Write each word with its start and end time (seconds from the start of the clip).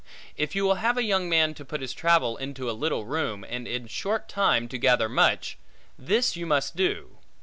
If 0.35 0.55
you 0.55 0.63
will 0.63 0.77
have 0.81 0.97
a 0.97 1.03
young 1.03 1.29
man 1.29 1.53
to 1.53 1.63
put 1.63 1.79
his 1.81 1.93
travel 1.93 2.35
into 2.35 2.67
a 2.67 2.71
little 2.71 3.05
room, 3.05 3.45
and 3.47 3.67
in 3.67 3.85
short 3.85 4.27
time 4.27 4.67
to 4.69 4.79
gather 4.79 5.07
much, 5.07 5.59
this 5.95 6.35
you 6.35 6.47
must 6.47 6.75
do. 6.75 7.19